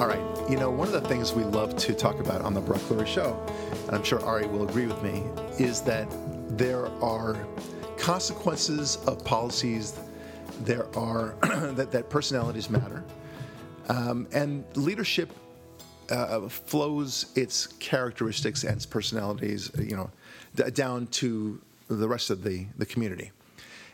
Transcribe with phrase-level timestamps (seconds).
[0.00, 0.50] All right.
[0.50, 3.06] You know, one of the things we love to talk about on the Brock Lurie
[3.06, 3.38] Show,
[3.84, 5.24] and I'm sure Ari will agree with me,
[5.58, 6.08] is that
[6.56, 7.36] there are
[7.98, 10.00] consequences of policies.
[10.62, 11.34] There are
[11.74, 13.04] that, that personalities matter,
[13.90, 15.34] um, and leadership
[16.08, 20.10] uh, flows its characteristics and its personalities, you know,
[20.54, 23.32] d- down to the rest of the, the community.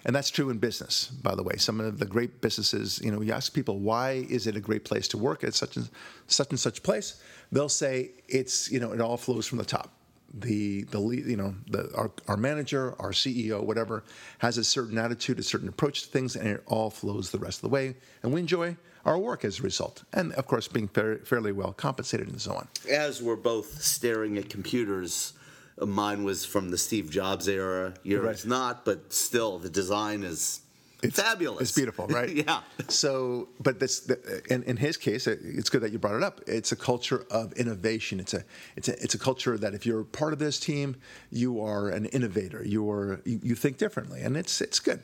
[0.05, 1.57] And that's true in business, by the way.
[1.57, 4.85] Some of the great businesses, you know, you ask people, why is it a great
[4.85, 5.89] place to work at such and
[6.29, 7.21] such and such place?
[7.51, 9.93] They'll say it's, you know, it all flows from the top.
[10.35, 14.05] The, the lead, you know, the, our, our manager, our CEO, whatever,
[14.39, 17.59] has a certain attitude, a certain approach to things, and it all flows the rest
[17.59, 17.97] of the way.
[18.23, 20.03] And we enjoy our work as a result.
[20.13, 22.69] And of course, being fair, fairly well compensated and so on.
[22.91, 25.33] As we're both staring at computers,
[25.81, 27.95] Mine was from the Steve Jobs era.
[28.03, 28.47] Yours right.
[28.47, 30.61] not, but still, the design is
[31.03, 31.63] it's, fabulous.
[31.63, 32.31] It's beautiful, right?
[32.47, 32.61] yeah.
[32.89, 34.11] So, but this,
[34.49, 36.41] in, in his case, it's good that you brought it up.
[36.47, 38.21] It's a culture of innovation.
[38.21, 38.45] It's a,
[38.77, 40.97] it's a, it's a culture that if you're part of this team,
[41.31, 42.65] you are an innovator.
[42.65, 45.03] You are, you, you think differently, and it's, it's good.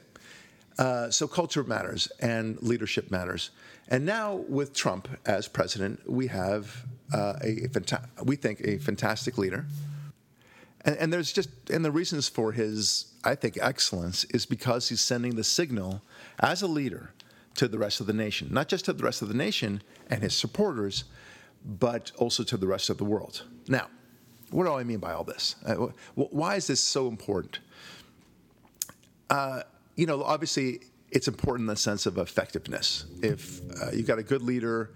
[0.79, 3.51] Uh, so culture matters and leadership matters.
[3.89, 9.37] And now with Trump as president, we have uh, a, fanta- we think a fantastic
[9.37, 9.67] leader
[10.85, 15.01] and, and there's just, and the reasons for his, I think, excellence is because he's
[15.01, 16.03] sending the signal
[16.41, 17.13] as a leader
[17.55, 20.23] to the rest of the nation, not just to the rest of the nation and
[20.23, 21.05] his supporters,
[21.65, 23.45] but also to the rest of the world.
[23.69, 23.89] Now,
[24.51, 25.57] what do I mean by all this?
[25.65, 27.61] Uh, why is this so important?
[29.31, 29.63] Uh,
[29.97, 33.05] you know, obviously, it's important in the sense of effectiveness.
[33.23, 34.91] If uh, you've got a good leader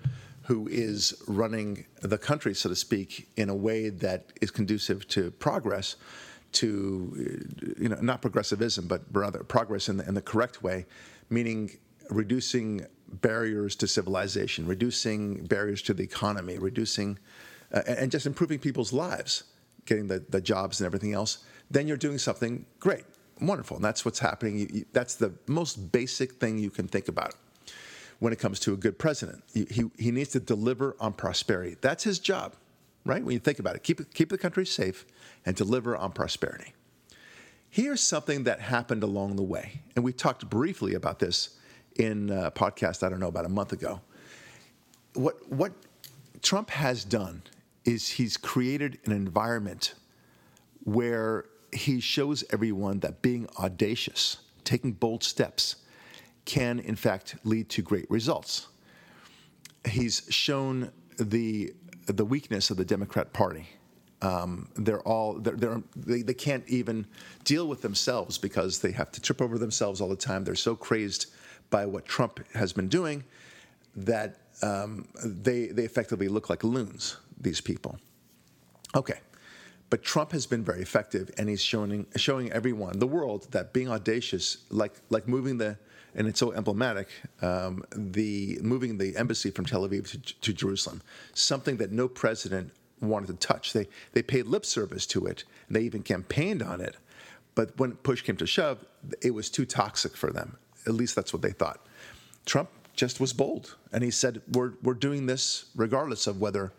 [0.46, 5.32] who is running the country, so to speak, in a way that is conducive to
[5.32, 5.96] progress,
[6.52, 7.46] to
[7.78, 10.86] you know not progressivism, but rather progress in the, in the correct way,
[11.30, 11.76] meaning
[12.10, 17.18] reducing barriers to civilization, reducing barriers to the economy, reducing
[17.72, 19.44] uh, and just improving people's lives,
[19.84, 21.38] getting the, the jobs and everything else,
[21.70, 23.04] then you're doing something great,
[23.40, 23.76] wonderful.
[23.76, 24.58] And that's what's happening.
[24.58, 27.34] You, you, that's the most basic thing you can think about
[28.18, 29.42] when it comes to a good president.
[29.52, 31.76] He, he needs to deliver on prosperity.
[31.80, 32.54] That's his job,
[33.04, 33.22] right?
[33.22, 35.04] When you think about it, keep, keep the country safe
[35.44, 36.72] and deliver on prosperity.
[37.68, 41.58] Here's something that happened along the way, and we talked briefly about this
[41.96, 44.00] in a podcast, I don't know, about a month ago.
[45.14, 45.72] What, what
[46.42, 47.42] Trump has done
[47.84, 49.94] is he's created an environment
[50.84, 55.76] where he shows everyone that being audacious, taking bold steps,
[56.46, 58.68] can, in fact, lead to great results.
[59.86, 61.74] He's shown the
[62.06, 63.66] the weakness of the Democrat Party.
[64.22, 67.06] Um, they're all they're, they're, they, they can't even
[67.44, 70.44] deal with themselves because they have to trip over themselves all the time.
[70.44, 71.26] They're so crazed
[71.68, 73.24] by what Trump has been doing
[73.96, 77.16] that um, they they effectively look like loons.
[77.38, 77.98] These people.
[78.94, 79.20] Okay,
[79.90, 83.90] but Trump has been very effective, and he's showing showing everyone, the world, that being
[83.90, 85.76] audacious, like like moving the
[86.16, 87.08] and it's so emblematic.
[87.42, 91.02] Um, the moving the embassy from Tel Aviv to, to, Jerusalem,
[91.34, 93.74] something that no president wanted to touch.
[93.74, 96.96] They they paid lip service to it, and they even campaigned on it.
[97.54, 98.84] But when push came to shove,
[99.22, 100.56] it was too toxic for them.
[100.86, 101.86] At least that's what they thought.
[102.46, 106.72] Trump just was bold, and he said, "We're we're doing this regardless of whether."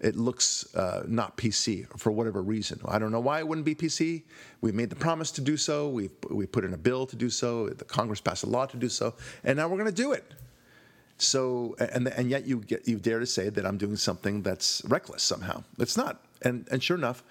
[0.00, 2.80] It looks uh, not PC for whatever reason.
[2.86, 4.22] I don't know why it wouldn't be PC.
[4.62, 5.88] We made the promise to do so.
[5.88, 7.68] We we put in a bill to do so.
[7.68, 10.24] The Congress passed a law to do so, and now we're going to do it.
[11.18, 14.82] So and and yet you get you dare to say that I'm doing something that's
[14.86, 15.64] reckless somehow.
[15.78, 16.24] It's not.
[16.42, 17.22] And and sure enough,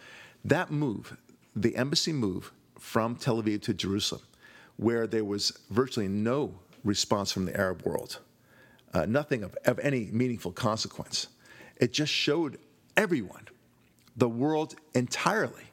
[0.45, 1.17] that move,
[1.55, 4.21] the embassy move from Tel Aviv to Jerusalem,
[4.77, 6.53] where there was virtually no
[6.83, 8.19] response from the Arab world,
[8.93, 11.27] uh, nothing of, of any meaningful consequence
[11.79, 12.59] it just showed
[12.97, 13.47] everyone,
[14.15, 15.63] the world entirely,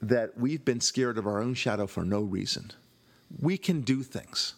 [0.00, 2.70] that we've been scared of our own shadow for no reason.
[3.40, 4.54] We can do things.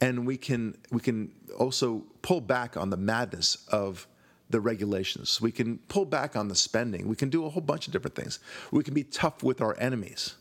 [0.00, 4.06] And we can we can also pull back on the madness of
[4.50, 5.40] the regulations.
[5.40, 7.08] We can pull back on the spending.
[7.08, 8.38] We can do a whole bunch of different things.
[8.70, 10.34] We can be tough with our enemies,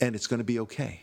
[0.00, 1.00] and it's going to be okay.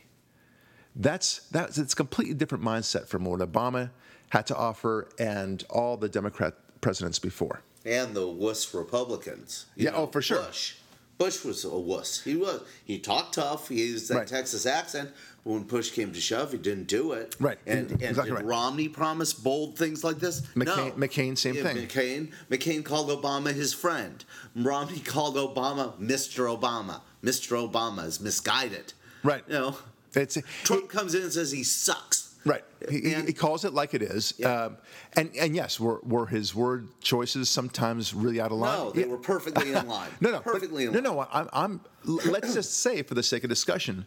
[0.95, 3.91] That's that's it's a completely different mindset from what Obama
[4.29, 7.61] had to offer and all the Democrat presidents before.
[7.85, 9.65] And the wuss Republicans.
[9.75, 10.43] yeah, oh, know, oh, for sure.
[10.43, 10.75] Bush.
[11.17, 12.21] Bush was a wuss.
[12.21, 12.61] He was.
[12.83, 13.69] He talked tough.
[13.69, 14.27] He used that right.
[14.27, 15.11] Texas accent.
[15.43, 17.35] But when push came to shove, he didn't do it.
[17.39, 17.59] Right.
[17.65, 18.45] And, and exactly right.
[18.45, 20.41] Romney promised bold things like this?
[20.55, 21.07] McCain, no.
[21.07, 21.87] McCain same yeah, thing.
[21.87, 24.23] McCain, McCain called Obama his friend.
[24.55, 26.59] Romney called Obama Mr.
[26.59, 27.01] Obama.
[27.23, 27.69] Mr.
[27.69, 28.93] Obama is misguided.
[29.23, 29.43] Right.
[29.47, 29.77] You know,
[30.13, 32.20] it's, Trump he, comes in and says he sucks.
[32.45, 32.63] Right.
[32.89, 34.33] He, he- And- he calls it like it is.
[34.37, 34.63] Yeah.
[34.65, 34.77] Um,
[35.15, 38.77] and and yes, were, were his word choices sometimes really out of line?
[38.77, 39.07] No, they Yeah.
[39.07, 40.09] were perfectly in line.
[40.21, 41.03] No, no, but- perfectly in no, line.
[41.17, 41.27] no.
[41.31, 41.81] I'm, I'm.
[42.05, 44.05] Let's just say, for the sake of discussion,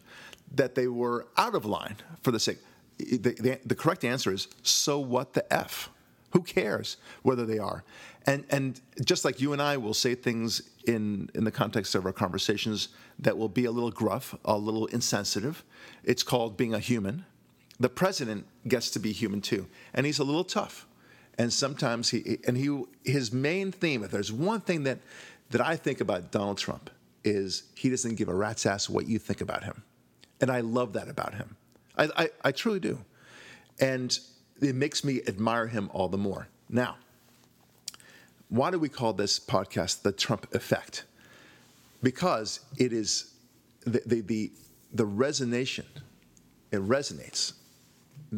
[0.53, 1.95] that they were out of line.
[2.23, 2.57] For the sake,
[2.97, 5.89] the, the, the correct answer is so what the f?
[6.31, 7.85] Who cares whether they are?
[8.25, 12.05] And and just like you and I will say things in in the context of
[12.05, 12.89] our conversations
[13.19, 15.63] that will be a little gruff, a little insensitive.
[16.03, 17.23] It's called being a human.
[17.79, 20.87] The president gets to be human too, and he's a little tough.
[21.37, 24.99] And sometimes he and he his main theme, if there's one thing that
[25.49, 26.89] that I think about Donald Trump,
[27.23, 29.83] is he doesn't give a rat's ass what you think about him.
[30.39, 31.55] And I love that about him.
[31.97, 32.99] I, I, I truly do.
[33.79, 34.17] And
[34.61, 36.47] it makes me admire him all the more.
[36.69, 36.95] Now,
[38.49, 41.03] why do we call this podcast the Trump effect?
[42.01, 43.33] Because it is
[43.81, 44.51] the the the,
[44.93, 45.85] the resonation,
[46.71, 47.53] it resonates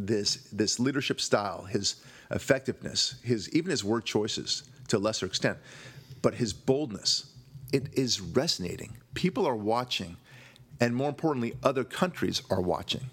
[0.05, 1.95] this this leadership style, his
[2.31, 5.57] effectiveness, his even his word choices to a lesser extent,
[6.21, 7.31] but his boldness,
[7.73, 8.97] it is resonating.
[9.13, 10.17] People are watching,
[10.79, 13.09] and more importantly, other countries are watching,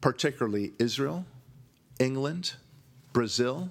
[0.00, 1.24] particularly Israel,
[1.98, 2.54] England,
[3.12, 3.70] Brazil,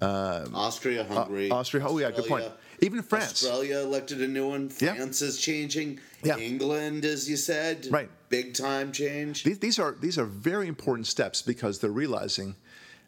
[0.00, 1.84] um, Austria, uh, Hungary, Austria.
[1.86, 2.44] Oh, yeah, good point.
[2.80, 3.44] Even France.
[3.44, 4.70] Australia elected a new one.
[4.80, 4.94] Yeah.
[4.94, 6.00] France is changing.
[6.24, 6.38] Yeah.
[6.38, 8.10] England, as you said, Right.
[8.32, 9.44] Big time change.
[9.44, 12.56] These, these are these are very important steps because they're realizing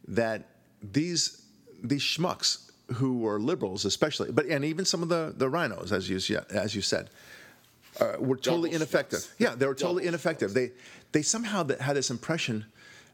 [0.06, 0.48] that
[0.82, 1.42] these
[1.82, 6.10] these schmucks who are liberals, especially, but and even some of the the RINOs, as
[6.10, 7.08] you said- as you said,
[8.00, 9.34] uh, were totally Double ineffective.
[9.38, 10.52] Yeah, they were totally Double ineffective.
[10.52, 10.72] They
[11.12, 12.66] they somehow had this impression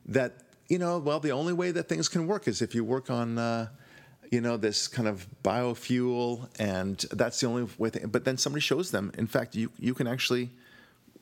[0.06, 0.32] that
[0.68, 3.38] you know, well, the only way that things can work is if you work on.
[3.38, 3.68] Uh,
[4.32, 7.90] you know this kind of biofuel, and that's the only way.
[7.90, 10.50] Th- but then somebody shows them, in fact, you you can actually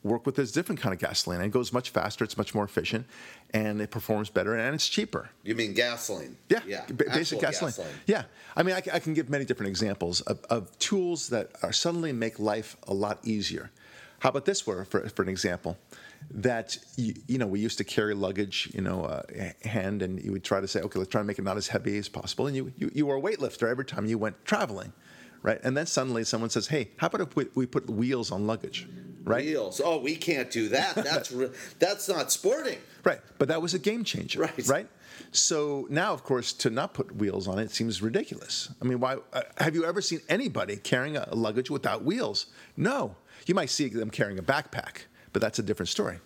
[0.03, 1.41] work with this different kind of gasoline.
[1.41, 3.05] It goes much faster, it's much more efficient,
[3.53, 5.29] and it performs better, and it's cheaper.
[5.43, 6.37] You mean gasoline?
[6.47, 6.85] Yeah, yeah.
[6.87, 7.91] b- basic Actual gasoline.
[8.05, 8.23] Yeah,
[8.55, 12.13] I mean, I, I can give many different examples of, of tools that are suddenly
[12.13, 13.71] make life a lot easier.
[14.19, 15.77] How about this for, for, for an example?
[16.31, 19.23] That you, you know, we used to carry luggage, you know, uh,
[19.63, 21.69] hand, and you would try to say, okay, let's try to make it not as
[21.69, 24.91] heavy as possible, and you you, you were a weightlifter every time you went traveling,
[25.41, 25.61] right?
[25.63, 28.85] And then suddenly someone says, hey, how about if we, we put wheels on luggage,
[29.23, 29.43] right?
[29.45, 29.81] Wheels.
[29.83, 30.95] Oh, we can't do that.
[30.95, 32.79] That's re- that's not sporting.
[33.03, 34.39] Right, but that was a game changer.
[34.39, 34.67] Right.
[34.67, 34.87] Right.
[35.31, 38.69] So now, of course, to not put wheels on it seems ridiculous.
[38.81, 39.17] I mean, why?
[39.33, 42.47] Uh, have you ever seen anybody carrying a luggage without wheels?
[42.77, 43.15] No.
[43.45, 46.19] You might see them carrying a backpack, but that's a different story.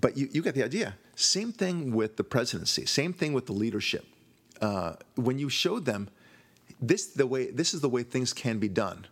[0.00, 0.96] But you, you get the idea.
[1.14, 2.86] Same thing with the presidency.
[2.86, 4.06] Same thing with the leadership.
[4.60, 6.08] Uh, when you showed them
[6.80, 9.06] this the way this is the way things can be done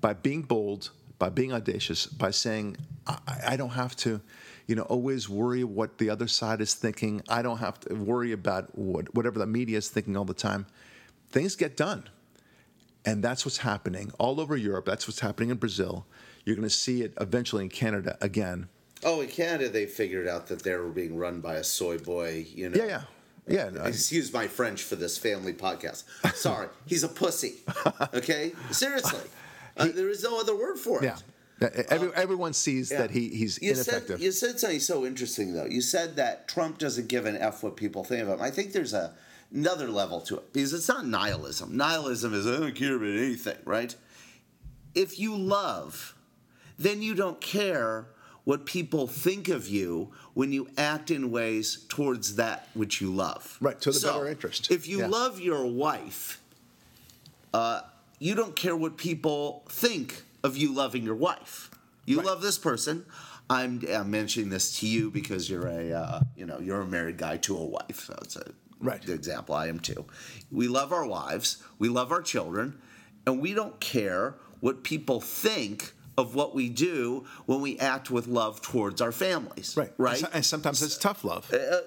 [0.00, 2.76] by being bold by being audacious by saying
[3.06, 3.18] I,
[3.48, 4.20] I don't have to
[4.66, 7.22] you know always worry what the other side is thinking.
[7.28, 10.66] I don't have to worry about what, whatever the media is thinking all the time.
[11.30, 12.08] Things get done.
[13.04, 14.84] And that's what's happening all over europe.
[14.84, 16.06] That's what's happening in brazil.
[16.44, 18.68] You're going to see it eventually in canada again.
[19.04, 22.46] Oh, in Canada, they figured out that they were being run by a soy boy.
[22.54, 22.76] You know.
[22.76, 23.02] yeah yeah.
[23.48, 26.02] Yeah no, Excuse my French for this family podcast.
[26.34, 27.58] Sorry, he's a pussy.
[28.12, 29.20] Okay, seriously,
[29.76, 31.04] uh, there is no other word for it.
[31.04, 31.18] yeah
[31.88, 32.98] Every, everyone sees Yeah.
[33.02, 35.64] that he, he's you ineffective Said, you said something so interesting, though.
[35.64, 38.42] You said that Trump doesn't give an F what people think of him.
[38.42, 39.14] I think there's a,
[39.50, 41.74] another level to it because it's not nihilism.
[41.74, 43.94] Nihilism is, I don't care about anything, right?
[44.94, 46.14] If you love,
[46.78, 48.04] then you don't care
[48.44, 53.56] what people think of you when you act in ways towards that which you love.
[53.62, 54.70] Right, to the So, better interest.
[54.70, 55.08] If you Yeah.
[55.08, 56.40] love your wife,
[57.54, 57.80] uh,
[58.18, 61.70] you don't care what people think of you loving your wife.
[62.04, 62.26] You Right.
[62.26, 63.04] love this person.
[63.48, 67.16] I'm, I'm mentioning this to you because you're a uh, you know you're a married
[67.18, 69.00] guy to a wife, so it's a Right.
[69.04, 69.54] good example.
[69.54, 70.04] I am too.
[70.50, 72.78] We love our wives, we love our children,
[73.26, 78.26] and we don't care what people think of what we do when we act with
[78.26, 79.74] love towards our families.
[79.76, 80.12] right Right.
[80.16, 81.80] and, so- and sometimes it's tough love Uh,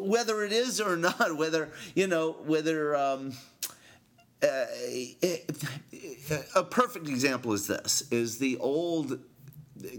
[0.00, 3.32] whether it is or not, whether you know, whether um,
[4.42, 4.66] uh,
[6.54, 9.20] a perfect example is this: is the old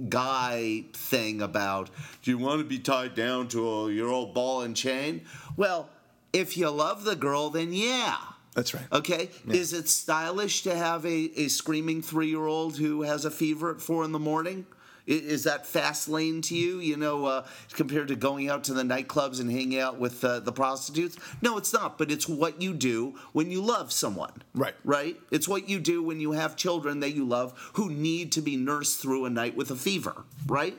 [0.09, 1.89] guy thing about
[2.21, 5.21] do you want to be tied down to a, your old ball and chain?
[5.57, 5.89] Well,
[6.31, 8.17] if you love the girl, then yeah.
[8.55, 8.85] That's right.
[8.91, 9.29] Okay.
[9.50, 13.71] Is it stylish to have a, a screaming three year old who has a fever
[13.71, 14.65] at four in the morning?
[15.05, 18.83] Is that fast lane to you, you know, uh, compared to going out to the
[18.83, 21.17] nightclubs and hanging out with uh, the prostitutes?
[21.41, 24.31] No, it's not, but it's what you do when you love someone.
[24.55, 24.75] Right.
[24.86, 25.19] Right?
[25.29, 28.55] It's what you do when you have children that you love who need to be
[28.55, 30.75] nursed through a night with a fever, right?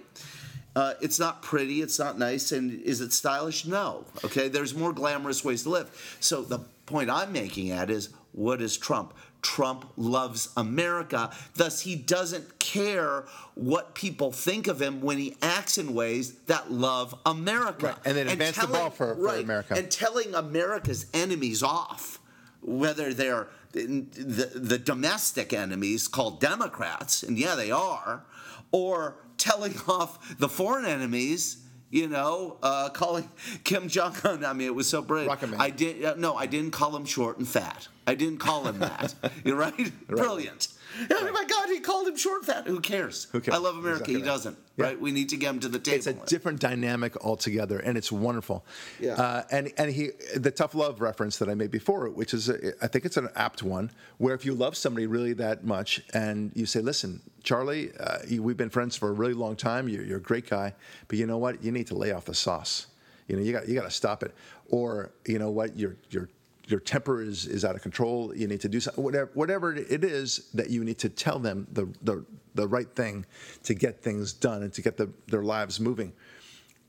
[0.77, 3.65] Uh, it's not pretty, it's not nice, and is it stylish?
[3.65, 4.05] No.
[4.25, 6.17] Okay, there's more glamorous ways to live.
[6.19, 9.15] So the point I'm making at is what is Trump?
[9.45, 15.77] Trump loves America, thus, he doesn't care what people think of him when he acts
[15.79, 17.87] in ways that love America.
[17.89, 19.75] Right, and then advance the ball for- for right, America.
[19.77, 22.19] And telling America's enemies off,
[22.63, 28.25] whether they're the, the domestic enemies called Democrats, and yeah, they are,
[28.73, 31.59] or telling off the foreign enemies.
[31.95, 33.31] You know, uh, calling
[33.63, 34.45] Kim Jong Un.
[34.45, 35.61] I mean, it was so brilliant.
[35.61, 37.87] I did uh, no, I didn't call him short and fat.
[38.05, 39.15] I didn't call him that.
[39.45, 39.93] You're right.
[40.09, 40.74] Brilliant.
[41.11, 42.67] Oh my God, he called him short fat.
[42.67, 43.29] Who cares?
[43.33, 43.57] Who cares?
[43.57, 44.03] I love America.
[44.03, 44.59] Exactly he doesn't.
[44.77, 44.87] Yeah.
[44.87, 45.01] Right.
[45.01, 45.97] We need to get him to the table.
[45.97, 48.65] it's a different dynamic altogether, and it's wonderful.
[48.99, 49.15] Yeah.
[49.15, 52.73] Uh, and and he the tough love reference that I made before, which is a,
[52.83, 56.51] I think it's an apt one, where if you love somebody really that much, and
[56.55, 59.89] you say, "Listen, Charlie, uh, you, we've been friends for a really long time.
[59.89, 60.75] You're, you're a great guy,
[61.09, 61.63] but you know what?
[61.63, 62.87] You need to lay off the sauce.
[63.29, 64.35] You know, you got you got to stop it.
[64.69, 65.77] Or you know what?
[65.77, 66.29] Your your
[66.67, 68.35] your temper is, is out of control.
[68.35, 69.03] You need to do something.
[69.03, 73.27] Whatever, whatever it is that you need to tell them the, the, the right thing
[73.65, 76.13] to get things done and to get the, their lives moving.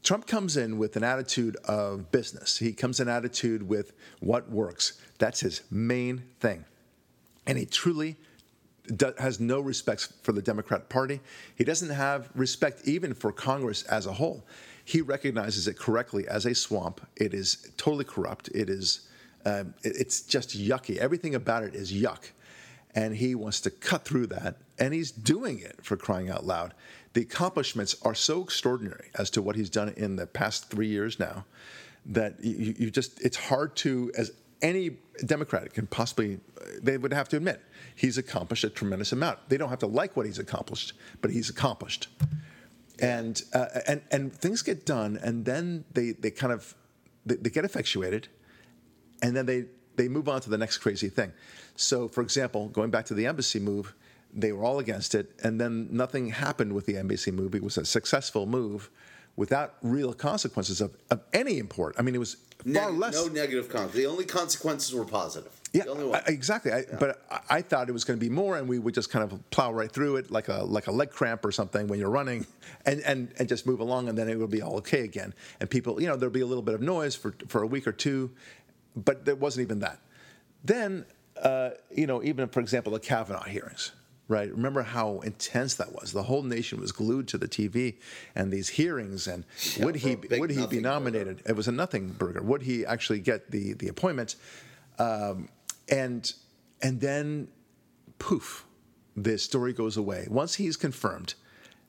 [0.03, 2.57] Trump comes in with an attitude of business.
[2.57, 5.01] He comes in attitude with what works.
[5.17, 6.63] That's his main thing.
[7.47, 8.15] And he truly
[9.17, 11.21] has no respect for the Democrat Party.
[11.55, 14.45] He doesn't have respect even for Congress as a whole.
[14.83, 17.01] He recognizes it correctly as a swamp.
[17.15, 18.49] It is totally corrupt.
[18.53, 19.07] It is,
[19.45, 20.97] um, it- it's just yucky.
[20.97, 22.31] Everything about it is yuck.
[22.93, 24.57] And he wants to cut through that.
[24.79, 26.73] And he's doing it for crying out loud.
[27.13, 31.19] The accomplishments are so extraordinary as to what he's done in the past three years
[31.19, 31.45] now
[32.05, 36.39] that you, you just, it's hard to, as any Democrat can possibly,
[36.81, 37.61] they would have to admit,
[37.95, 39.39] he's accomplished a tremendous amount.
[39.49, 42.07] They don't have to like what he's accomplished, but he's accomplished.
[42.99, 46.75] And, uh, and, and things get done, and then they, they kind of,
[47.25, 48.29] they, they get effectuated,
[49.21, 51.31] and then they, they move on to the next crazy thing.
[51.75, 53.93] So, for example, going back to the embassy move,
[54.33, 57.55] they were all against it, and then nothing happened with the embassy move.
[57.55, 58.89] It was a successful move
[59.37, 61.95] without real consequences of, of any import.
[61.97, 63.13] I mean, it was far Neg- less.
[63.13, 63.95] No negative consequences.
[63.95, 65.51] The only consequences were positive.
[65.73, 66.21] Yeah, The only one.
[66.25, 66.71] I- exactly.
[66.71, 69.09] I, But I, I thought it was going to be more, and we would just
[69.09, 71.99] kind of plow right through it like a like a leg cramp or something when
[71.99, 72.45] you're running,
[72.85, 75.33] and and and just move along, and then it would be all okay again.
[75.59, 77.87] And people, you know, there'll be a little bit of noise for for a week
[77.87, 78.31] or two,
[78.95, 79.99] but there wasn't even that.
[80.63, 81.05] Then,
[81.41, 83.91] uh, you know, even for example, the Kavanaugh hearings.
[84.27, 84.49] Right.
[84.51, 86.11] Remember how intense that was.
[86.11, 87.95] The whole nation was glued to the TV
[88.33, 89.27] and these hearings.
[89.27, 89.45] And
[89.77, 90.81] Yeah, would he would he be nothing burger.
[90.81, 91.43] nominated?
[91.45, 92.41] It was a nothing burger.
[92.41, 94.35] Would he actually get the the appointment?
[94.97, 95.49] Um,
[95.89, 96.33] and
[96.81, 97.49] and then
[98.17, 98.65] poof,
[99.15, 100.25] the story goes away.
[100.27, 101.35] Once he's confirmed,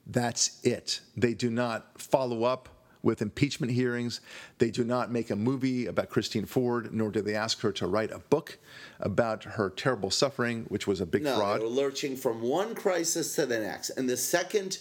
[0.05, 0.99] that's it.
[1.15, 2.69] They do not follow up
[3.03, 4.21] with impeachment hearings.
[4.57, 7.87] They do not make a movie about Christine Ford, nor do they ask her to
[7.87, 8.57] write a book
[8.99, 11.59] about her terrible suffering, which was a big no, fraud.
[11.59, 13.91] they were lurching from one crisis to the next.
[13.91, 14.79] And the second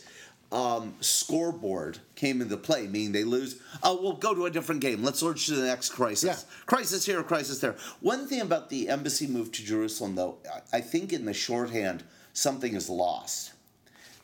[0.52, 3.60] um, scoreboard came into play, meaning they lose.
[3.82, 5.02] Oh, we'll go to a different game.
[5.02, 6.46] Let's lurch to the next crisis.
[6.46, 6.64] Yeah.
[6.66, 7.76] Crisis here, crisis there.
[8.00, 10.38] One thing about the embassy move to Jerusalem, though,
[10.72, 13.52] I I think in the shorthand, something is lost.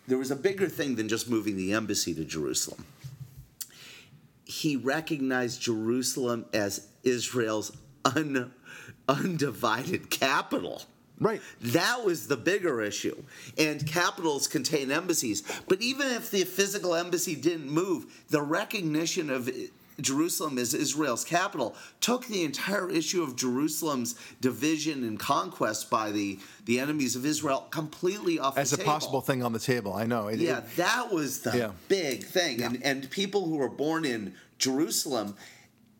[0.06, 2.84] There was a bigger thing than just moving the embassy to Jerusalem.
[4.52, 7.72] He recognized Jerusalem as Israel's
[8.04, 8.52] un,
[9.08, 10.82] undivided capital.
[11.18, 11.40] Right.
[11.60, 13.16] That was the bigger issue.
[13.56, 15.42] And capitals contain embassies.
[15.68, 19.48] But even if the physical embassy didn't move, the recognition of
[20.02, 26.38] Jerusalem as Israel's capital took the entire issue of Jerusalem's division and conquest by the,
[26.66, 28.90] the enemies of Israel completely off As a table.
[28.92, 30.28] possible thing on the table, I know.
[30.28, 31.72] It- Yeah, it- that was the Yeah.
[31.88, 32.62] big thing.
[32.62, 35.36] And and people who were born in Jerusalem,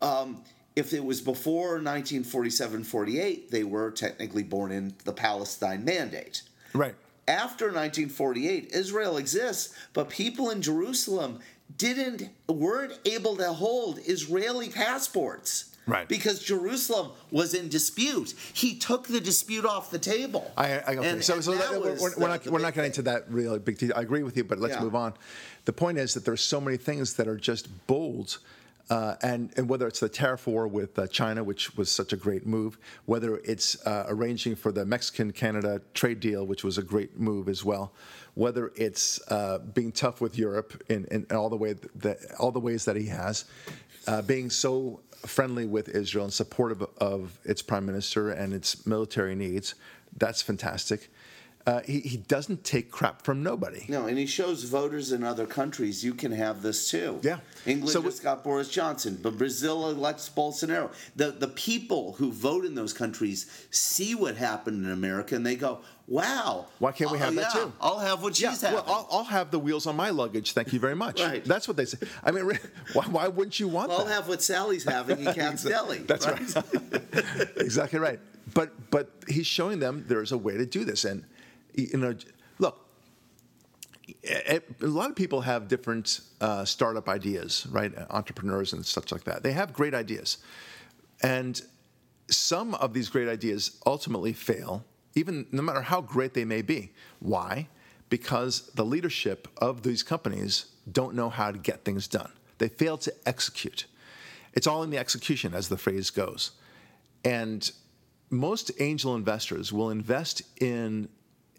[0.01, 0.43] um,
[0.75, 6.41] if it was before 1947-48, they were technically born in the Palestine Mandate.
[6.73, 6.95] right.
[7.25, 11.39] After 1948, Israel exists, but people in Jerusalem
[11.77, 15.69] didn't weren't able to hold Israeli passports.
[15.85, 16.07] Right.
[16.07, 18.33] Because Jerusalem was in dispute.
[18.53, 20.49] He took the dispute off the table.
[20.55, 21.09] I, I okay.
[21.09, 23.59] And- so, and so that we're, was we're not we're not getting into that real
[23.59, 23.91] big deal.
[23.93, 24.81] I agree with you, but let's Yeah.
[24.81, 25.13] move on.
[25.65, 28.37] The point is that there's so many things that are just bold,
[28.89, 32.17] uh, and and whether it's the tariff war with uh, China, which was such a
[32.17, 37.17] great move, whether it's uh, arranging for the Mexican-Canada trade deal, which was a great
[37.17, 37.93] move as well,
[38.33, 42.59] whether it's uh, being tough with Europe in, in all the way that all the
[42.59, 43.45] ways that he has,
[44.07, 49.35] uh, being so friendly with Israel and supportive of its prime minister and its military
[49.35, 49.75] needs.
[50.17, 51.09] That's fantastic.
[51.65, 53.85] Uh, he, he doesn't take crap from nobody.
[53.87, 57.19] No, and he shows voters in other countries you can have this too.
[57.23, 57.37] Yeah.
[57.65, 60.91] England So just got Boris Johnson, but Brazil elects Bolsonaro.
[61.15, 65.55] The the people who vote in those countries see what happened in America and they
[65.55, 68.69] go, "Wow, Why can't we oh, have that yeah, too?" I'll have what she's yeah,
[68.69, 70.51] having." well, I'll, I'll have the wheels on my luggage.
[70.51, 71.21] Thank you very much.
[71.21, 71.45] Right.
[71.45, 71.99] That's what they say.
[72.25, 72.59] I mean,
[72.91, 73.99] why, why wouldn't you want that?
[73.99, 75.99] I'll have what Sally's having in Katz Deli.
[75.99, 76.41] That's right.
[77.55, 78.19] exactly right.
[78.53, 81.23] But but he's showing them there's a way to do this, and
[81.73, 82.15] you know,
[82.59, 82.87] look,
[84.49, 87.91] a lot of people have different uh, startup ideas, right?
[88.09, 89.43] Entrepreneurs and such like that.
[89.43, 90.37] They have great ideas,
[91.21, 91.61] and
[92.29, 96.91] some of these great ideas ultimately fail, even no matter how great they may be.
[97.19, 97.67] Why?
[98.09, 102.31] Because the leadership of these companies don't know how to get things done.
[102.57, 103.85] They fail to execute.
[104.53, 106.51] It's all in the execution, as the phrase goes.
[107.25, 107.71] And
[108.29, 111.09] most angel investors will invest in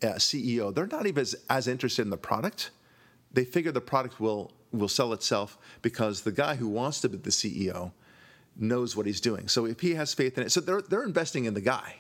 [0.03, 0.75] a CEO.
[0.75, 2.71] They're not even as, as interested in the product.
[3.33, 7.17] They figure the product will will sell itself because the guy who wants to be
[7.17, 7.93] the CEO
[8.57, 9.47] knows what he's doing.
[9.47, 11.97] So if he has faith in it, so they're they're investing in the guy,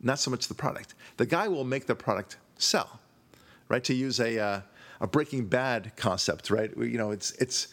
[0.00, 0.94] not so much the product.
[1.16, 3.00] The guy will make the product sell,
[3.68, 3.82] right?
[3.84, 4.60] To use a uh,
[5.00, 6.70] a Breaking Bad concept, right?
[6.76, 7.68] You know, it's it's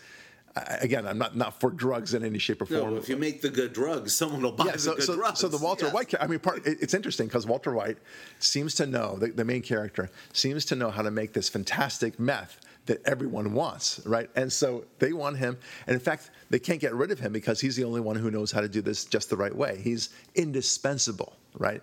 [0.57, 2.93] I- again, I'm not not for drugs in any shape or form.
[2.93, 5.15] but if you make the good drugs, someone will buy Yeah, the so, good so,
[5.15, 5.39] drugs.
[5.39, 5.93] so the Walter Yes.
[5.93, 7.97] White, I mean, part, it- it's interesting because Walter White
[8.39, 12.19] seems to know, the, the main character, seems to know how to make this fantastic
[12.19, 14.29] meth that everyone wants, right?
[14.35, 15.57] And so they want him.
[15.87, 18.29] And in fact, they can't get rid of him because he's the only one who
[18.29, 19.81] knows how to do this just the right way.
[19.83, 21.81] He's indispensable, right?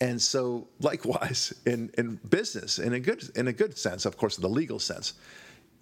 [0.00, 4.36] And so, likewise, in, in business, in a good in a good sense, of course,
[4.36, 5.14] the legal sense,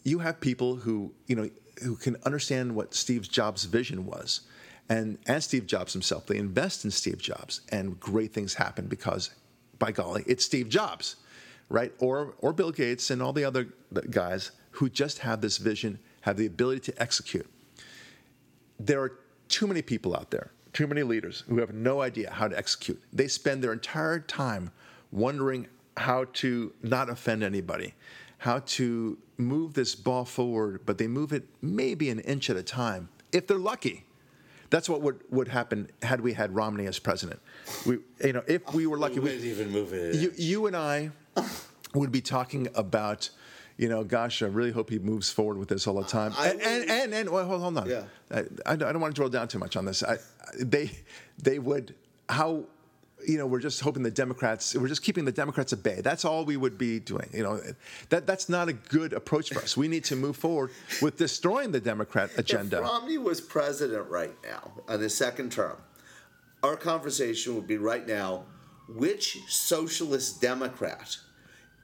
[0.05, 1.49] you have people who you know
[1.83, 4.43] who can understand what Steve Jobs' vision was,
[4.89, 6.27] and and Steve Jobs himself.
[6.27, 9.31] They invest in Steve Jobs, and great things happen because,
[9.79, 11.16] by golly, it's Steve Jobs,
[11.69, 11.93] right?
[11.99, 13.69] Or or Bill Gates and all the other
[14.11, 17.47] guys who just have this vision, have the ability to execute.
[18.79, 22.49] There are too many people out there, too many leaders who have no idea how
[22.49, 23.03] to execute.
[23.12, 24.71] They spend their entire time
[25.11, 25.66] wondering
[25.97, 27.95] how to not offend anybody,
[28.40, 32.62] how to move this ball forward, but they move it maybe an inch at a
[32.62, 34.05] time, if they're lucky.
[34.70, 37.40] That's what would, would happen had we had Romney as president.
[37.85, 40.14] We, you know, if we were lucky, We wouldn't even move it.
[40.14, 41.11] you, you and I
[41.94, 43.29] would be talking about,
[43.76, 46.33] you know, gosh, I really hope he moves forward with this all the time.
[46.38, 47.90] I and, and, and, and, well, hold, hold on.
[47.90, 48.05] Yeah.
[48.31, 50.03] I, I don't want to drill down too much on this.
[50.03, 50.18] I-
[50.59, 50.90] they,
[51.42, 51.94] they would,
[52.29, 52.64] how,
[53.26, 56.00] you know, we're just hoping the Democrats, we're just keeping the Democrats at bay.
[56.00, 57.28] That's all we would be doing.
[57.33, 57.61] You know,
[58.09, 59.76] that, that's not a good approach for us.
[59.76, 60.70] We need to move forward
[61.02, 62.78] with destroying the Democrat agenda.
[62.78, 65.76] If Romney was president right now on his second term,
[66.62, 68.44] our conversation would be right now:
[68.88, 71.16] which socialist Democrat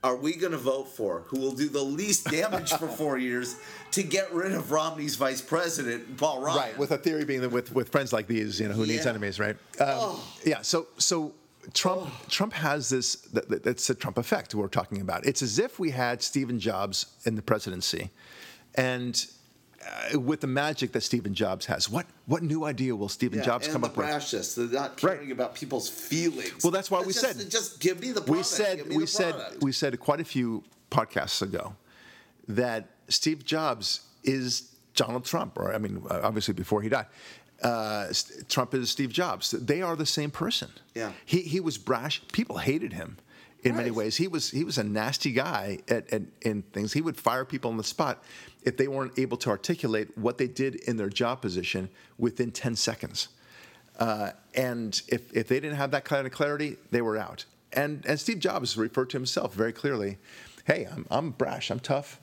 [0.05, 1.21] are we going to vote for?
[1.29, 3.57] Who will do the least damage for four years
[3.93, 6.57] to get rid of Romney's vice president, Paul Ryan?
[6.59, 9.07] Right, with a theory being that with, with friends like these, you know, who needs
[9.07, 9.57] enemies, right?
[9.81, 10.63] Um, Yeah.
[10.63, 11.33] So so
[11.75, 13.17] Trump Trump has this.
[13.33, 15.27] That, that- that's the Trump effect we're talking about.
[15.27, 18.11] It's as if we had Stephen Jobs in the presidency,
[18.77, 19.27] and
[20.15, 23.45] uh, with the magic that Stephen Jobs has, what what new idea will Stephen Yeah,
[23.45, 24.07] Jobs come up with?
[24.07, 25.17] brashness, the not Right.
[25.17, 26.63] caring about people's feelings.
[26.65, 28.31] Well, that's why we just, said- just give me the product.
[28.37, 29.63] we said we the said product.
[29.63, 31.77] we said quite a few podcasts ago
[32.49, 37.07] that Steve Jobs is Donald Trump, or I mean, obviously before he died.
[37.63, 38.13] Uh,
[38.49, 39.51] Trump is Steve Jobs.
[39.51, 40.71] They are the same person.
[40.95, 41.13] Yeah.
[41.25, 42.23] He he was brash.
[42.33, 43.17] People hated him
[43.67, 44.17] in many ways.
[44.17, 46.93] He was he was a nasty guy at, at in things.
[46.93, 48.23] He would fire people on the spot
[48.63, 52.75] if they weren't able to articulate what they did in their job position within 10
[52.75, 53.29] seconds.
[53.99, 57.45] Uh, and if, if they didn't have that kind of clarity, they were out.
[57.73, 60.19] And, and Steve Jobs referred to himself very clearly
[60.67, 62.21] hey, I'm, I'm brash, I'm tough,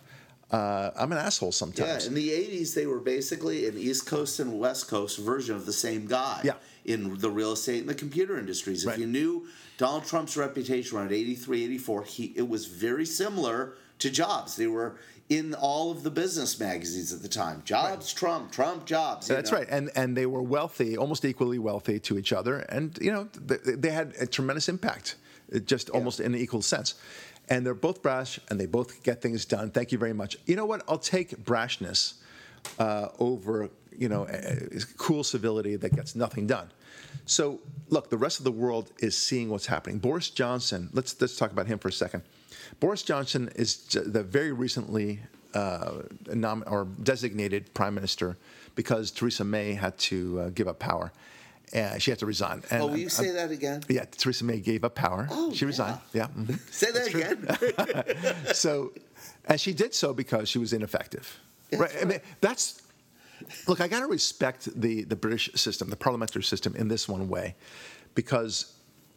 [0.52, 2.04] uh, I'm an asshole sometimes.
[2.04, 5.66] Yeah, in the '80s, they were basically an East Coast and West Coast version of
[5.66, 6.42] the same guy.
[6.44, 6.54] Yeah.
[6.86, 9.00] In the real estate and the computer industries, if Right.
[9.00, 14.56] you knew Donald Trump's reputation around '83, '84, he it was very similar to Jobs.
[14.56, 14.98] They were
[15.30, 17.62] in all of the business magazines at the time.
[17.66, 19.28] Jobs, Trump, Trump, Jobs.
[19.28, 19.60] That's know?
[19.60, 23.28] right, and and they were wealthy, almost equally wealthy to each other, and you know
[23.34, 25.16] they, they had a tremendous impact,
[25.56, 26.96] uh, just almost in an equal sense.
[27.50, 29.70] And they're both brash, and they both get things done.
[29.70, 30.38] Thank you very much.
[30.46, 30.82] You know what?
[30.88, 32.14] I'll take brashness
[32.80, 34.28] uh, over you know
[34.98, 36.70] cool civility that gets nothing done.
[37.26, 40.00] So look, the rest of the world is seeing what's happening.
[40.00, 40.90] Boris Johnson.
[40.94, 42.24] Let's let's talk about him for a second.
[42.80, 45.20] Boris Johnson is the very recently
[45.54, 46.02] uh,
[46.34, 48.38] nom- or designated prime minister
[48.76, 51.12] because Theresa May had to uh, give up power,
[51.74, 52.64] and she had to resign.
[52.72, 53.84] And Oh, will you I'm- say that again?
[53.88, 55.28] Yeah, Theresa May gave up power.
[55.30, 56.00] Oh, she resigned.
[56.14, 56.28] Yeah.
[56.36, 56.58] mhm.
[56.72, 58.46] Say that again.
[58.54, 58.92] so,
[59.46, 61.40] and she did so because she was ineffective.
[61.70, 61.96] That's right.
[62.02, 62.82] I mean, that's
[63.68, 63.82] look.
[63.82, 67.56] I got to respect the the British system, the parliamentary system, in this one way,
[68.16, 68.74] because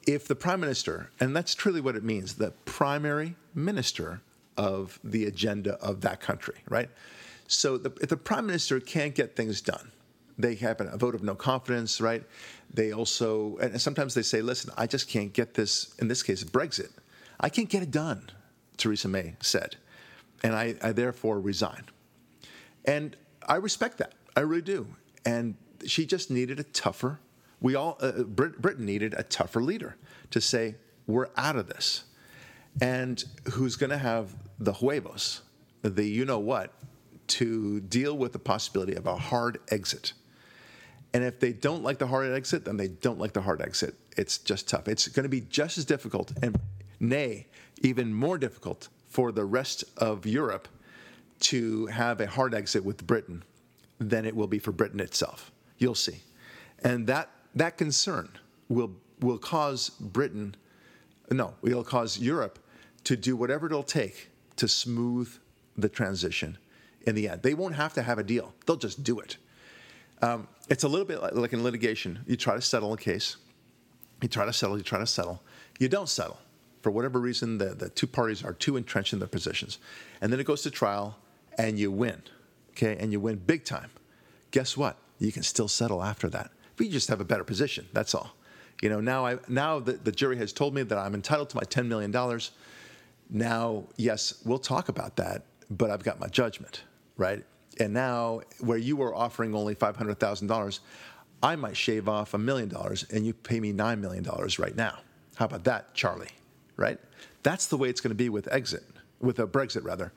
[0.06, 4.20] if the prime minister, and that's truly what it means, the primary minister
[4.56, 6.88] of the agenda of that country, right?
[7.48, 9.90] So, the, if the prime minister can't get things done,
[10.38, 12.24] they have a vote of no confidence, right?
[12.72, 16.42] They also, and sometimes they say, listen, I just can't get this, in this case,
[16.44, 16.90] Brexit.
[17.40, 18.30] I can't get it done,
[18.76, 19.76] Theresa May said.
[20.42, 21.84] And I, I therefore resign.
[22.84, 24.12] And I respect that.
[24.36, 24.86] I really do.
[25.24, 25.54] And
[25.86, 27.20] she just needed a tougher,
[27.60, 29.96] we all, uh, Brit- Britain needed a tougher leader
[30.30, 32.04] to say, we're out of this.
[32.80, 35.42] And who's going to have the huevos,
[35.82, 36.72] the you know what,
[37.28, 40.12] to deal with the possibility of a hard exit.
[41.14, 43.94] And if they don't like the hard exit, then they don't like the hard exit.
[44.16, 44.88] It's just tough.
[44.88, 46.58] It's going to be just as difficult, and
[47.00, 47.46] nay,
[47.82, 50.68] even more difficult for the rest of Europe
[51.40, 53.42] to have a hard exit with Britain
[53.98, 55.52] than it will be for Britain itself.
[55.78, 56.20] You'll see.
[56.82, 58.30] And that, that concern
[58.68, 60.54] will, will cause Britain,
[61.30, 62.58] no, it'll cause Europe
[63.04, 65.32] to do whatever it'll take to smooth
[65.76, 66.58] the transition
[67.06, 67.42] in the end.
[67.42, 69.36] They won't have to have a deal, they'll just do it.
[70.22, 72.20] Um, it's a little bit like, like in litigation.
[72.26, 73.36] You try to settle a case,
[74.22, 75.42] you try to settle, you try to settle,
[75.78, 76.38] you don't settle.
[76.82, 79.78] For whatever reason, the, the two parties are too entrenched in their positions.
[80.20, 81.18] And then it goes to trial,
[81.58, 82.22] and you win,
[82.70, 82.96] okay?
[82.98, 83.90] And you win big time.
[84.50, 84.98] Guess what?
[85.18, 86.50] You can still settle after that.
[86.76, 88.34] But you just have a better position, that's all.
[88.82, 91.56] You know, now, I, now the, the jury has told me that I'm entitled to
[91.56, 92.12] my $10 million.
[93.30, 96.82] Now, yes, we'll talk about that, but I've got my judgment,
[97.16, 97.42] right?
[97.80, 100.80] And now, where you were offering only $500,000,
[101.42, 104.26] I might shave off a million dollars and you pay me $9 million
[104.58, 104.98] right now.
[105.36, 106.30] How about that, Charlie?
[106.76, 106.98] Right?
[107.42, 108.84] That's the way it's going to be with exit,
[109.20, 110.12] with a Brexit rather.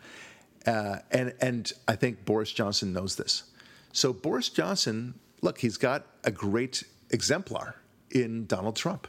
[0.69, 3.43] Uh, and, and I think Boris Johnson knows this.
[3.91, 7.75] So, Boris Johnson, look, he's got a great exemplar
[8.11, 9.07] in Donald Trump.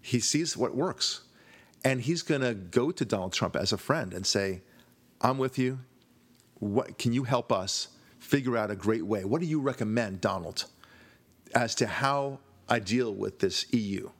[0.00, 1.22] He sees what works.
[1.84, 4.62] And he's going to go to Donald Trump as a friend and say,
[5.20, 5.80] I'm with you.
[6.60, 7.88] What, can you help us
[8.20, 9.24] figure out a great way?
[9.24, 10.66] What do you recommend, Donald,
[11.56, 14.10] as to how I deal with this EU?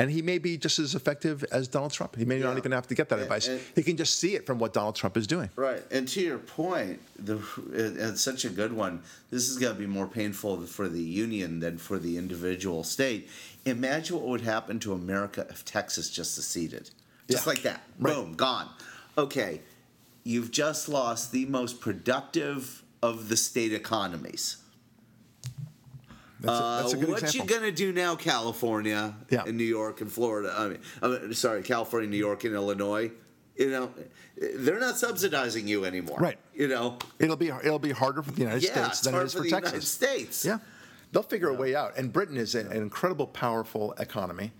[0.00, 2.16] And he may be just as effective as Donald Trump.
[2.16, 3.46] He may not even have to get that And- advice.
[3.48, 5.50] and- he can just see it from what Donald Trump is doing.
[5.56, 7.36] Right, and to your point, the
[7.74, 9.02] it- it's such a good one.
[9.30, 13.28] This is going to be more painful for the union than for the individual state.
[13.66, 16.90] Imagine what would happen to America if Texas just seceded,
[17.28, 17.50] just Yeah.
[17.50, 17.82] like that.
[17.98, 18.14] Right.
[18.14, 18.70] Boom, gone.
[19.18, 19.60] Okay,
[20.24, 24.56] you've just lost the most productive of the state economies.
[26.40, 27.48] That's a, that's a Uh, good what example.
[27.54, 29.44] you gonna do now, California, Yeah.
[29.46, 30.54] and New York and Florida?
[30.56, 33.10] I mean, I mean, sorry, California, New York, and Illinois.
[33.56, 33.90] You know,
[34.56, 36.18] they're not subsidizing you anymore.
[36.18, 36.38] Right.
[36.54, 36.98] You know.
[37.18, 39.44] it'll be it'll be harder for the United Yeah, States than it is for for,
[39.44, 39.72] the Texas.
[39.72, 40.44] United States.
[40.46, 40.58] Yeah,
[41.12, 41.96] they'll figure a way out.
[41.98, 44.52] And Britain is an, an incredible, powerful economy,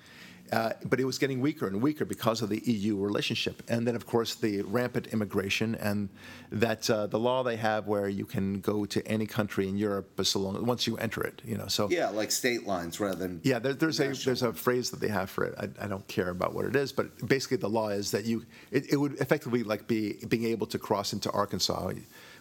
[0.53, 3.63] uh, but it was getting weaker and weaker because of the EU relationship.
[3.69, 6.09] And then, of course, the rampant immigration and
[6.51, 10.09] that uh, the law they have where you can go to any country in Europe
[10.25, 11.41] so long, once you enter it.
[11.45, 13.41] You know, so Yeah, like state lines rather than.
[13.45, 15.55] yeah, there, there's a there's a phrase that they have for it.
[15.59, 18.45] I, I don't care about what it is, but basically the law is that you
[18.71, 21.93] it, it would effectively like be being able to cross into Arkansas.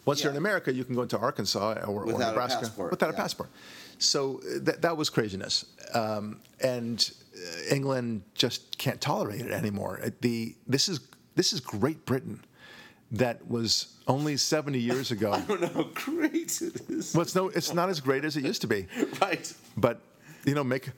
[0.06, 2.92] Once you're in America, you can go into Arkansas or, or Without a Nebraska passport,
[2.92, 3.50] without a passport.
[4.00, 7.12] So that that was craziness, um, and
[7.70, 10.00] England just can't tolerate it anymore.
[10.22, 11.00] The this is
[11.36, 12.44] this is Great Britain,
[13.12, 15.32] that was only 70 years ago.
[15.34, 17.14] I don't know how great it is.
[17.14, 18.88] well, it's no, it's not as great as it used to be
[19.22, 19.52] Right.
[19.78, 20.02] but
[20.46, 20.90] you know make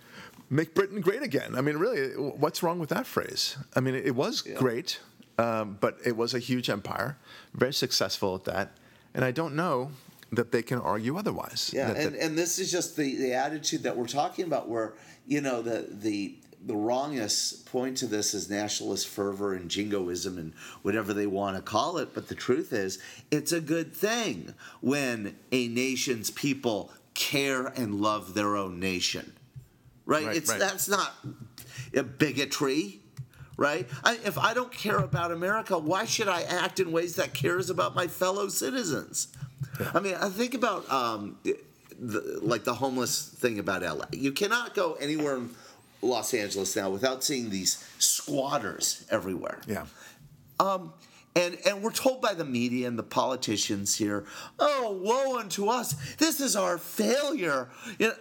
[0.49, 4.15] make britain great again i mean really what's wrong with that phrase i mean it
[4.15, 4.99] was great
[5.39, 7.17] um, but it was a huge empire
[7.53, 8.71] very successful at that
[9.15, 9.89] and i don't know
[10.31, 13.33] that they can argue otherwise Yeah, That- and, that- and this is just the, the
[13.33, 14.93] attitude that we're talking about where,
[15.27, 20.53] you know, the the the wrongness point to this is nationalist fervor and jingoism and
[20.83, 22.13] whatever they want to call it.
[22.13, 22.99] But the truth is,
[23.31, 29.33] it's a good thing when a nation's people care and love their own nation.
[30.05, 30.27] Right?
[30.27, 30.59] Right, it's right.
[30.59, 31.15] that's not
[31.95, 32.99] a bigotry.
[33.57, 33.87] Right?
[34.03, 37.69] I, if I don't care about America, why should I act in ways that cares
[37.71, 39.27] about my fellow citizens?
[39.93, 41.37] I mean, I think about um,
[41.99, 44.05] the, like the homeless thing about LA.
[44.11, 45.49] You cannot go anywhere in
[46.01, 49.59] Los Angeles now without seeing these squatters everywhere.
[49.67, 49.85] yeah
[50.59, 50.93] Um,
[51.35, 54.25] and and we're told by the media and the politicians here,
[54.59, 55.95] oh, woe unto us!
[56.15, 57.69] This is our failure.
[57.99, 58.13] You know,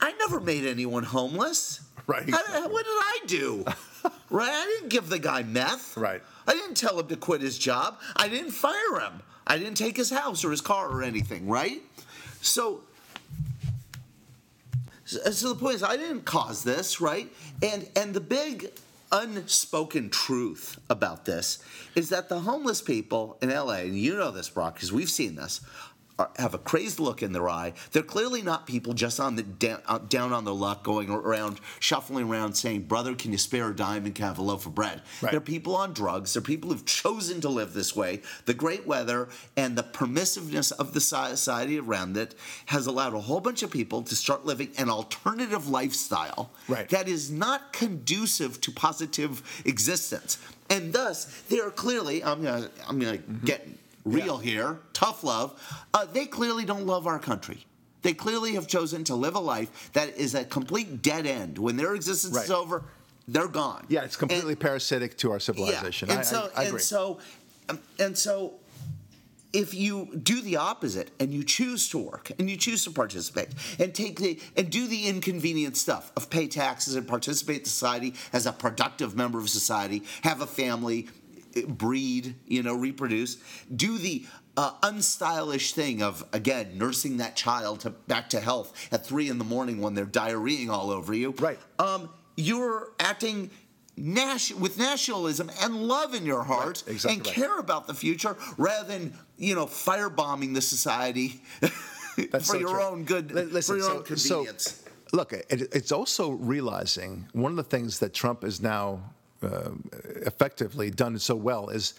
[0.00, 1.80] I never made anyone homeless.
[2.06, 3.64] Right, I- what did I do?
[4.30, 4.48] right?
[4.50, 5.96] I didn't give the guy meth.
[5.96, 6.22] Right.
[6.46, 7.98] I didn't tell him to quit his job.
[8.14, 9.22] I didn't fire him.
[9.46, 11.82] I didn't take his house or his car or anything, right?
[12.42, 12.80] So,
[15.04, 17.32] so the point is, I didn't cause this, right?
[17.62, 18.70] And and the big
[19.12, 21.58] unspoken truth about this
[21.94, 25.36] is that the homeless people in LA, and you know this, Brock, because we've seen
[25.36, 25.60] this,
[26.18, 27.74] are, have a crazed look in their eye.
[27.92, 32.28] They're clearly not people just on the down, down on their luck, going around shuffling
[32.28, 34.74] around saying, "Brother, can you spare a dime and can I have a loaf of
[34.74, 35.30] bread?" Right.
[35.30, 36.32] They're people on drugs.
[36.32, 38.22] They're people who've chosen to live this way.
[38.46, 42.34] The great weather and the permissiveness of the society around it
[42.66, 46.88] has allowed a whole bunch of people to start living an alternative lifestyle Right.
[46.88, 50.38] that is not conducive to positive existence.
[50.68, 53.44] And thus, they are clearly, I'm gonna, I'm gonna mm-hmm.
[53.46, 53.66] get
[54.06, 55.60] real here, tough love.
[55.92, 57.66] Uh, they clearly don't love our country.
[58.02, 61.58] They clearly have chosen to live a life that is a complete dead end.
[61.58, 62.84] When their existence is over,
[63.26, 63.84] they're gone.
[63.88, 66.08] Yeah, it's completely parasitic to our civilization.
[66.08, 66.14] Yeah.
[66.14, 67.18] And I, so, I, I and so,
[67.68, 68.54] um, and so,
[69.52, 73.48] if you do the opposite and you choose to work and you choose to participate
[73.80, 78.14] and take the and do the inconvenient stuff of pay taxes and participate in society
[78.32, 81.08] as a productive member of society, have a family,
[81.64, 83.36] breed, you know, reproduce,
[83.74, 89.04] do the uh, unstylish thing of again nursing that child to back to health at
[89.06, 91.34] three in the morning when they're diarrheaing all over you.
[91.38, 91.58] Right.
[91.78, 93.50] Um, you're acting.
[93.98, 97.34] Nas- with nationalism and love in your heart, Right, exactly and right.
[97.34, 101.40] care about the future rather than you know firebombing the society
[102.30, 102.82] for so your true.
[102.82, 104.82] own good Li- listen, for your so- own convenience.
[105.08, 109.00] So, look, it, it's also realizing one of the things that Trump is now
[109.46, 109.70] uh,
[110.26, 111.94] effectively done so well is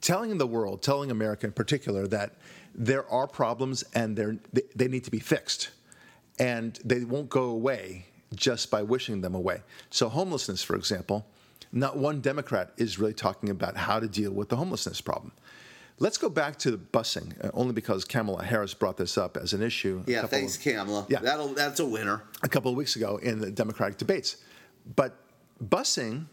[0.00, 2.36] telling the world, telling America in particular, that
[2.74, 5.70] there are problems and they're, they, they need to be fixed.
[6.38, 9.62] And they won't go away just by wishing them away.
[9.90, 11.26] So, homelessness, for example,
[11.72, 15.32] not one Democrat is really talking about how to deal with the homelessness problem.
[15.98, 19.62] Let's go back to busing, uh, only because Kamala Harris brought this up as an
[19.62, 20.02] issue.
[20.06, 21.06] yeah, thanks, of- Kamala.
[21.08, 21.20] Yeah.
[21.20, 22.22] That'll that's a winner.
[22.42, 24.36] a couple of weeks ago in the Democratic debates.
[24.94, 25.16] But
[25.64, 26.26] busing,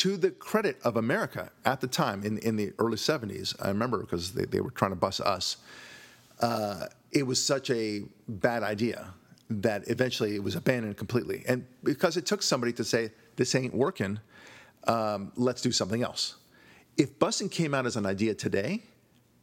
[0.00, 3.98] to the credit of America at the time in, in the early 70s, I remember
[3.98, 5.58] because they, they were trying to bus us,
[6.40, 9.12] uh, it was such a bad idea
[9.50, 11.44] that eventually it was abandoned completely.
[11.46, 14.18] And because it took somebody to say, this ain't working,
[14.84, 16.36] um, let's do something else.
[16.96, 18.82] If busing came out as an idea today,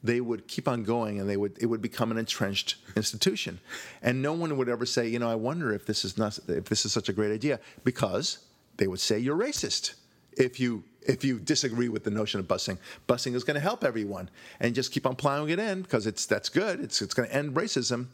[0.02, 3.60] they would keep on going and they would it would become an entrenched institution
[4.02, 6.66] and no one would ever say you know i wonder if this is not if
[6.66, 8.38] this is such a great idea because
[8.78, 9.96] they would say you're racist
[10.38, 13.84] if you if you disagree with the notion of busing busing is going to help
[13.84, 17.28] everyone and just keep on plowing it in because it's that's good it's it's going
[17.28, 18.08] to end racism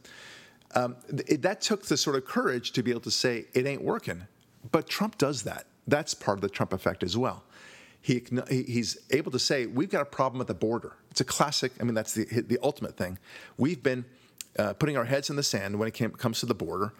[0.75, 0.95] um,
[1.27, 4.23] it, that took the sort of courage to be able to say it ain't working
[4.71, 7.43] but trump does that that's part of the trump effect as well
[8.03, 10.91] he, he's able to say we've got a problem at the border.
[11.09, 11.71] It's a classic.
[11.79, 13.17] I mean, that's the the ultimate thing.
[13.57, 14.03] We've been
[14.59, 16.93] uh, putting our heads in the sand when it came, comes to the border,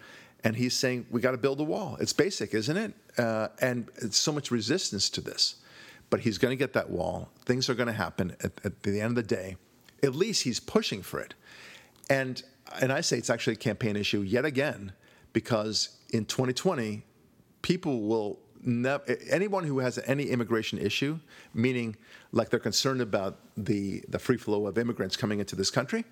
[0.44, 1.96] and he's saying we got to build a wall.
[1.98, 2.94] It's basic, isn't it?
[3.18, 5.56] Uh, and it's so much resistance to this,
[6.10, 7.30] but he's going to get that wall.
[7.46, 9.56] Things are going to happen at, at the end of the day.
[10.02, 11.34] At least he's pushing for it,
[12.10, 12.42] and
[12.80, 14.92] and I say it's actually a campaign issue yet again
[15.32, 17.02] because in 2020
[17.62, 21.18] people will never anyone who has any immigration issue
[21.52, 21.96] meaning
[22.32, 26.04] like they're concerned about the the free flow of immigrants coming into this country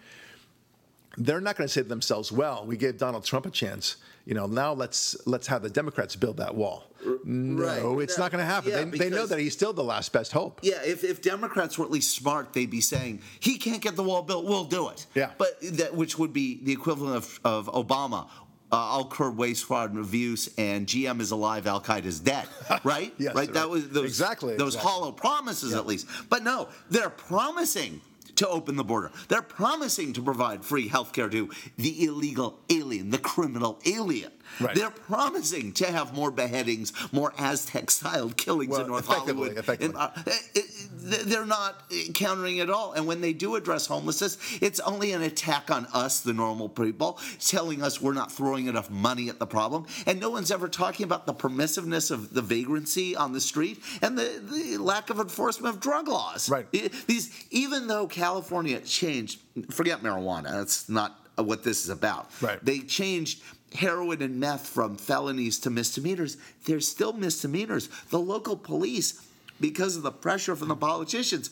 [1.19, 4.35] they're not going to say to themselves well we gave donald trump a chance you
[4.35, 6.85] know now let's let's have the democrats build that wall
[7.25, 8.03] no right.
[8.03, 10.33] it's not going to happen Yeah, they, they know that he's still the last best
[10.33, 13.97] hope Yeah, if, if Democrats were at least smart, they'd be saying he can't get
[13.97, 14.45] the wall built.
[14.45, 15.07] We'll do it.
[15.15, 15.31] Yeah.
[15.37, 18.29] but that which would be the equivalent of, of Obama.
[18.71, 22.47] Uh, I'll curb waste, fraud, and abuse, and GM is alive, Al Qaeda is dead.
[22.85, 23.13] Right?
[23.19, 23.53] Yes, right.
[23.53, 23.69] That right.
[23.69, 24.91] was those Exactly, those exactly.
[24.93, 26.07] hollow promises, at least.
[26.31, 28.01] But no, they're promising
[28.37, 29.11] to open the border.
[29.29, 34.33] They're promising to provide free health care to the illegal alien, the criminal alien.
[34.61, 34.75] Right.
[34.75, 39.59] They're promising to have more beheadings, more Aztec-style killings Well, in North effectively, Hollywood.
[39.59, 39.87] effectively.
[39.87, 41.83] And, uh, it- it- they're not
[42.15, 42.93] countering at all.
[42.93, 47.19] And when they do address homelessness, it's only an attack on us, the normal people,
[47.45, 49.87] telling us we're not throwing enough money at the problem.
[50.07, 54.17] And no one's ever talking about the permissiveness of the vagrancy on the street and
[54.17, 56.49] the, the lack of enforcement of drug laws.
[56.49, 56.71] Right.
[57.07, 62.31] These, even though California changed, forget marijuana, that's not what this is about.
[62.41, 62.65] Right.
[62.65, 63.41] They changed
[63.75, 66.37] heroin and meth from felonies to misdemeanors.
[66.67, 67.89] They're still misdemeanors.
[68.11, 69.27] The local police,
[69.61, 71.51] because of the pressure from the politicians,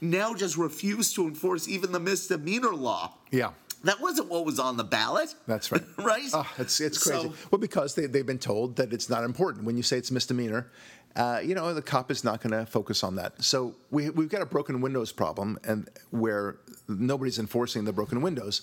[0.00, 3.14] now just refuse to enforce even the misdemeanor law.
[3.30, 3.50] Yeah.
[3.84, 5.34] That wasn't what was on the ballot.
[5.46, 5.82] That's right.
[5.98, 6.28] right?
[6.34, 7.28] Oh, it's it's crazy.
[7.28, 9.64] So- well, because they they've been told that it's not important.
[9.64, 10.70] When you say it's misdemeanor,
[11.14, 13.40] uh, you know the cop is not going to focus on that.
[13.42, 16.56] So we we've got a broken windows problem, and where
[16.88, 18.62] nobody's enforcing the broken windows,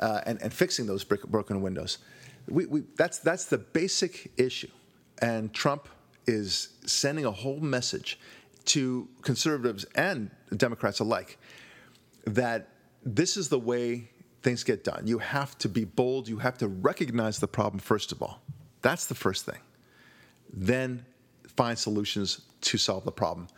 [0.00, 1.98] uh, and and fixing those brick, broken windows.
[2.48, 4.70] We, we that's that's the basic issue,
[5.20, 5.88] and Trump
[6.26, 8.18] is sending a whole message
[8.66, 11.38] to conservatives and Democrats alike
[12.24, 12.68] that
[13.04, 14.10] this is the way
[14.42, 15.06] things get done.
[15.06, 16.28] You have to be bold.
[16.28, 18.42] You have to recognize the problem, first of all.
[18.82, 19.60] That's the first thing.
[20.52, 21.04] Then
[21.56, 23.48] find solutions to solve the problem.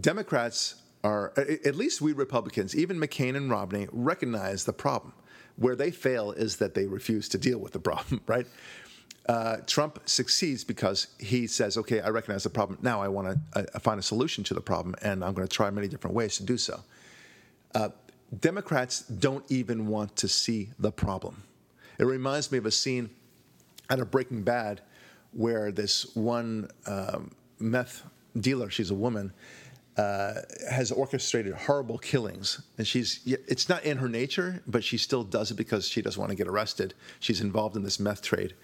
[0.00, 5.12] Democrats are, at least we Republicans, even McCain and Romney, recognize the problem.
[5.56, 8.46] Where they fail is that they refuse to deal with the problem, right?
[9.28, 12.78] Uh, Trump succeeds because he says, okay, I recognize the problem.
[12.82, 15.52] Now I want to uh, find a solution to the problem, and I'm going to
[15.52, 16.80] try many different ways to do so.
[18.40, 21.42] Democrats don't even want to see the problem.
[21.98, 23.10] It reminds me of a scene
[23.88, 24.80] out of Breaking Bad
[25.32, 28.02] where this one um, meth
[28.38, 29.32] dealer, she's a woman,
[29.96, 30.34] uh,
[30.70, 32.60] has orchestrated horrible killings.
[32.78, 36.20] And she's, it's not in her nature, but she still does it because she doesn't
[36.20, 36.94] want to get arrested.
[37.20, 38.54] She's involved in this meth trade.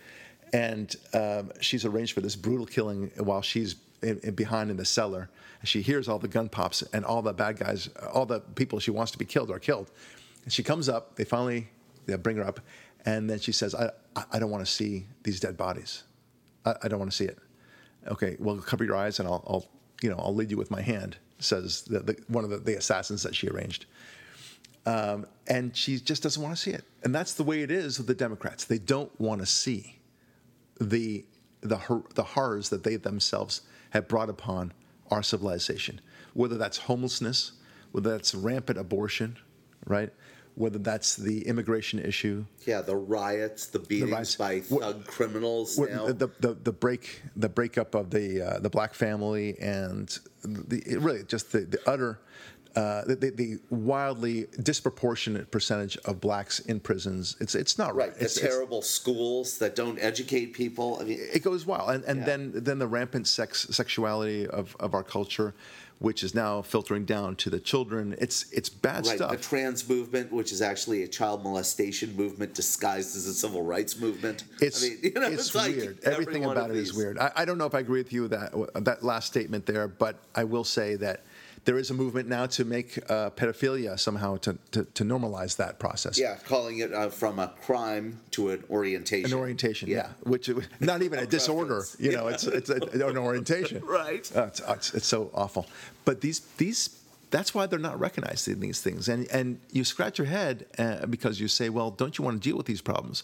[0.52, 4.84] And um, she's arranged for this brutal killing while she's in, in behind in the
[4.84, 5.30] cellar.
[5.64, 8.90] She hears all the gun pops and all the bad guys, all the people she
[8.90, 9.90] wants to be killed are killed.
[10.44, 11.68] And she comes up, they finally
[12.06, 12.58] they bring her up,
[13.06, 16.02] and then she says, I, I- I don't want to see these dead bodies.
[16.66, 17.38] I, I don't want to see it.
[18.08, 19.66] Okay, well, cover your eyes and I'll, I'll
[20.02, 22.76] you know, I'll lead you with my hand, says the, the, one of the, the
[22.76, 23.86] assassins that she arranged.
[24.84, 26.84] Um, and she just doesn't want to see it.
[27.04, 28.64] And that's the way it is with the Democrats.
[28.64, 30.00] They don't want to see
[30.80, 31.24] the,
[31.60, 31.78] the,
[32.14, 34.72] the horrors that they themselves have brought upon
[35.10, 36.00] our civilization,
[36.34, 37.52] whether that's homelessness,
[37.92, 39.36] whether that's rampant abortion,
[39.86, 40.12] right?
[40.54, 44.36] Whether that's the immigration issue, Yeah, the riots, the beatings riots.
[44.36, 46.06] by What- criminals what- now.
[46.12, 51.22] the, the the break the breakup of the uh, the black family and the really
[51.24, 52.18] just the, the utter
[52.76, 57.36] uh, the, the, the wildly disproportionate percentage of blacks in prisons.
[57.40, 58.08] It's it's not right.
[58.08, 60.98] right, the It's, it's- terrible schools that don't educate people.
[61.00, 62.24] I mean, it goes wild, and and Yeah.
[62.26, 65.54] then then the rampant sex sexuality of, of our culture,
[66.02, 68.14] which is now filtering down to the children.
[68.18, 69.30] It's it's bad right, stuff.
[69.30, 73.98] the trans movement, which is actually a child molestation movement disguised as a civil rights
[73.98, 74.44] movement.
[74.60, 75.98] It's, I mean, you know, it's, like weird.
[76.02, 76.94] Everything about it is these.
[76.94, 77.18] weird.
[77.18, 78.52] I, I don't know if I agree with you with that
[78.84, 81.22] that last statement there, but I will say that
[81.64, 85.78] there is a movement now to make uh, pedophilia somehow to, to, to normalize that
[85.78, 86.18] process.
[86.18, 89.32] Yeah, calling it uh, from a crime to an orientation.
[89.32, 93.82] An orientation, yeah, which not even a, disorder, you know, it's it's a, an orientation,
[93.84, 94.30] Right.
[94.34, 95.66] Uh, it's, it's, it's so awful,
[96.04, 96.98] but these these
[97.30, 101.06] that's why they're not recognized in these things, and and you scratch your head uh,
[101.06, 103.22] because you say, well, don't you want to deal with these problems?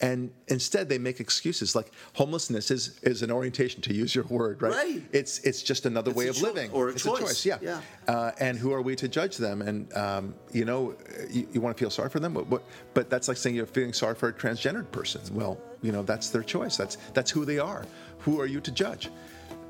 [0.00, 4.60] And instead, they make excuses like homelessness is, is an orientation, to use your word,
[4.60, 4.72] right?
[4.72, 5.02] Right.
[5.12, 7.20] It's it's just another It's way of choi- living, or a it's choice.
[7.20, 7.58] a choice, yeah.
[7.62, 7.80] Yeah.
[8.08, 9.62] Uh, and who are we to judge them?
[9.62, 10.96] And um, you know,
[11.30, 13.66] you, you want to feel sorry for them, but, but but that's like saying you're
[13.66, 15.20] feeling sorry for a transgendered person.
[15.32, 16.76] Well, you know, that's their choice.
[16.76, 17.86] That's that's who they are.
[18.18, 19.10] Who are you to judge?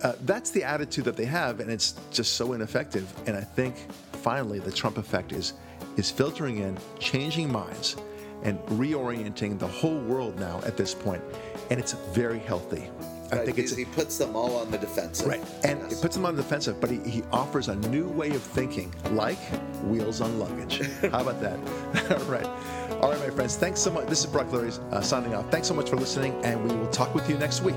[0.02, 3.12] Uh, that's the attitude that they have, and it's just so ineffective.
[3.26, 3.76] And I think
[4.12, 5.52] finally the Trump effect is
[5.96, 7.96] is filtering in, changing minds,
[8.44, 11.22] and reorienting the whole world now at this point,
[11.70, 12.88] and it's very healthy.
[13.32, 15.26] I Right, think it's he puts them all on the defensive.
[15.26, 15.42] Right.
[15.64, 15.92] And Yes.
[15.98, 18.94] it puts them on the defensive, but he, he offers a new way of thinking,
[19.12, 19.38] like
[19.84, 20.82] wheels on luggage.
[21.10, 21.58] How about that?
[22.20, 22.46] All right.
[23.00, 23.56] All right, my friends.
[23.56, 24.06] Thanks so much.
[24.08, 25.50] This is Brock Lurie uh, signing off.
[25.50, 27.74] Thanks so much for listening, and we will talk with you next week.